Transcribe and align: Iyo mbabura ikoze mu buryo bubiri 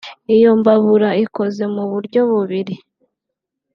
Iyo 0.35 0.49
mbabura 0.59 1.09
ikoze 1.23 1.63
mu 1.75 1.83
buryo 1.91 2.19
bubiri 2.31 2.75